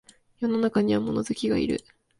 [0.39, 1.83] 世の中には物好きがいる